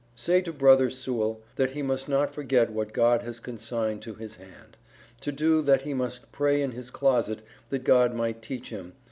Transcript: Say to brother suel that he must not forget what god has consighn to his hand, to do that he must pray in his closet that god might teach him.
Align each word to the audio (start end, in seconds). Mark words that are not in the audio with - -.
Say 0.15 0.41
to 0.41 0.51
brother 0.51 0.89
suel 0.89 1.41
that 1.57 1.73
he 1.73 1.83
must 1.83 2.09
not 2.09 2.33
forget 2.33 2.71
what 2.71 2.91
god 2.91 3.21
has 3.21 3.39
consighn 3.39 3.99
to 3.99 4.15
his 4.15 4.37
hand, 4.37 4.75
to 5.19 5.31
do 5.31 5.61
that 5.61 5.83
he 5.83 5.93
must 5.93 6.31
pray 6.31 6.63
in 6.63 6.71
his 6.71 6.89
closet 6.89 7.43
that 7.69 7.83
god 7.83 8.15
might 8.15 8.41
teach 8.41 8.71
him. 8.71 8.93